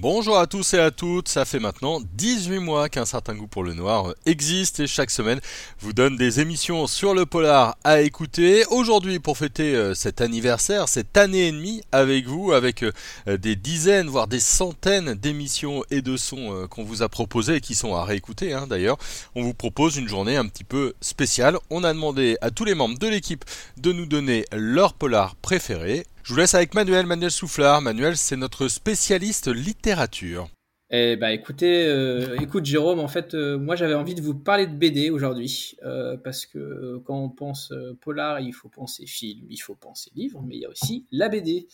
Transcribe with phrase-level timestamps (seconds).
[0.00, 3.62] Bonjour à tous et à toutes, ça fait maintenant 18 mois qu'un certain goût pour
[3.62, 5.42] le noir existe et chaque semaine
[5.80, 8.64] vous donne des émissions sur le polar à écouter.
[8.70, 13.56] Aujourd'hui pour fêter euh, cet anniversaire, cette année et demie avec vous, avec euh, des
[13.56, 17.74] dizaines voire des centaines d'émissions et de sons euh, qu'on vous a proposés et qui
[17.74, 18.96] sont à réécouter hein, d'ailleurs,
[19.34, 21.58] on vous propose une journée un petit peu spéciale.
[21.68, 23.44] On a demandé à tous les membres de l'équipe
[23.76, 26.06] de nous donner leur polar préféré.
[26.22, 27.80] Je vous laisse avec Manuel, Manuel Soufflard.
[27.80, 30.48] Manuel, c'est notre spécialiste littérature.
[30.92, 34.74] Eh bah écoutez, euh, Jérôme, en fait, euh, moi j'avais envie de vous parler de
[34.74, 39.76] BD aujourd'hui, euh, parce que quand on pense polar, il faut penser film, il faut
[39.76, 41.68] penser livre, mais il y a aussi la BD.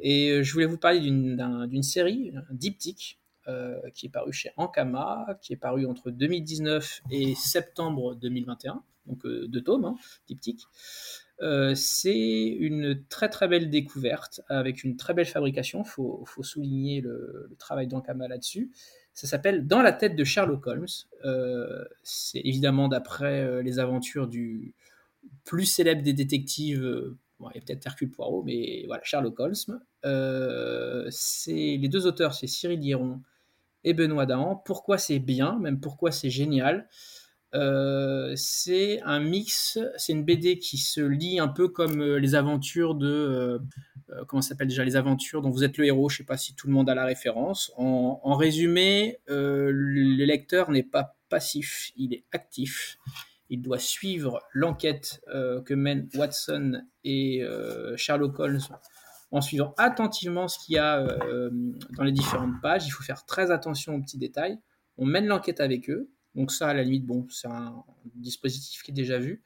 [0.00, 3.20] Et je voulais vous parler d'une série, un diptyque,
[3.94, 9.62] qui est paru chez Ankama, qui est paru entre 2019 et septembre 2021, donc deux
[9.62, 10.66] tomes, hein, diptyque.
[11.42, 15.82] Euh, c'est une très très belle découverte avec une très belle fabrication.
[15.82, 18.70] Il faut, souligner le, travail d'Ankama là-dessus.
[19.14, 20.86] Ça s'appelle Dans la tête de Sherlock Holmes.
[21.24, 24.74] Euh, c'est évidemment d'après euh, les aventures du
[25.44, 27.14] plus célèbre des détectives.
[27.40, 29.54] Bon, il y a peut-être Hercule Poirot, mais voilà, Sherlock Holmes.
[31.10, 33.20] c'est les deux auteurs, c'est Cyril Hieron
[33.82, 34.56] et Benoît Dahan.
[34.56, 36.88] Pourquoi c'est bien, même pourquoi c'est génial?
[38.36, 42.94] C'est un mix, c'est une BD qui se lit un peu comme euh, les aventures
[42.94, 43.60] de.
[44.10, 46.08] Euh, comment s'appelle déjà Les aventures dont vous êtes le héros.
[46.08, 47.72] Je ne sais pas si tout le monde a la référence.
[47.76, 52.98] En, résumé, le lecteur n'est pas passif, il est actif.
[53.50, 57.42] Il doit suivre l'enquête que mènent Watson et
[57.96, 58.60] Sherlock Holmes
[59.30, 61.06] en suivant attentivement ce qu'il y a
[61.96, 62.86] dans les différentes pages.
[62.86, 64.58] Il faut faire très attention aux petits détails.
[64.98, 67.84] On mène l'enquête avec eux donc ça, à la limite, bon, c'est un
[68.16, 69.42] dispositif qui est déjà vu.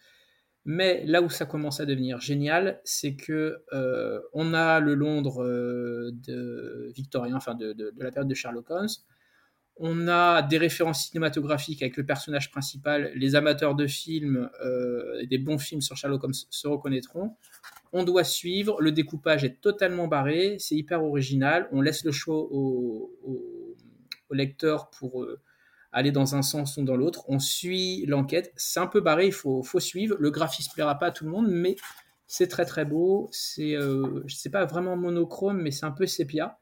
[0.65, 5.43] Mais là où ça commence à devenir génial, c'est que euh, on a le Londres
[5.43, 8.89] euh, de victorien, enfin de, la période de Sherlock Holmes.
[9.77, 13.13] On a des références cinématographiques avec le personnage principal.
[13.15, 17.37] Les amateurs de films euh, des bons films sur Sherlock Holmes se reconnaîtront.
[17.93, 18.81] On doit suivre.
[18.83, 20.57] Le découpage est totalement barré.
[20.59, 21.69] C'est hyper original.
[21.71, 23.15] On laisse le choix au
[24.31, 25.27] lecteur pour
[25.93, 27.25] aller dans un sens ou dans l'autre.
[27.29, 28.53] On suit l'enquête.
[28.57, 30.17] C'est un peu barré, il faut, suivre.
[30.19, 31.77] Le graphisme plaira pas à tout le monde, mais
[32.27, 33.29] c'est très très beau.
[33.33, 36.59] C'est, euh, pas vraiment monochrome, mais c'est un peu sépia.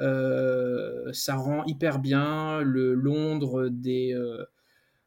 [0.00, 4.44] Euh, ça rend hyper bien le Londres des, euh,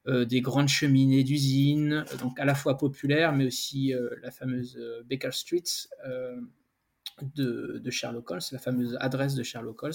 [0.08, 4.80] euh, des grandes cheminées d'usines, donc à la fois populaire, mais aussi la fameuse
[5.10, 5.64] Baker Street
[7.22, 9.94] de, de Sherlock Holmes, la fameuse adresse de Sherlock Holmes.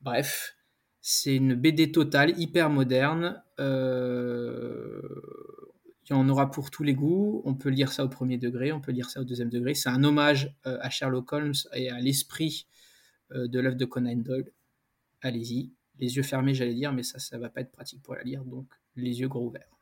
[0.00, 0.56] Bref,
[1.00, 3.42] c'est une BD totale, hyper moderne.
[3.58, 5.00] Euh,
[6.04, 7.42] il y en aura pour tous les goûts.
[7.44, 9.74] On peut lire ça au premier degré, on peut lire ça au deuxième degré.
[9.74, 12.66] C'est un hommage euh, à Sherlock Holmes et à l'esprit
[13.32, 14.52] euh, de l'œuvre de Conan Doyle.
[15.22, 15.72] Allez-y.
[15.98, 18.44] Les yeux fermés, j'allais dire, mais ça, ça va pas être pratique pour la lire,
[18.44, 18.66] donc
[18.96, 19.79] les yeux gros ouverts.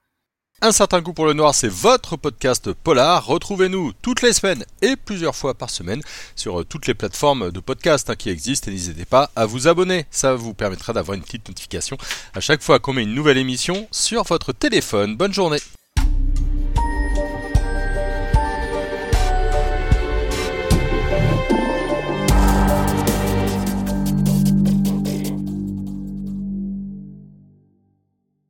[0.60, 3.24] Un certain coup pour le noir, c'est votre podcast polar.
[3.24, 6.02] Retrouvez-nous toutes les semaines et plusieurs fois par semaine
[6.34, 9.68] sur euh, toutes les plateformes de podcast hein, qui existent et n'hésitez pas à vous
[9.68, 10.06] abonner.
[10.10, 11.96] Ça vous permettra d'avoir une petite notification
[12.34, 15.16] à chaque fois qu'on met une nouvelle émission sur votre téléphone.
[15.16, 15.60] Bonne journée.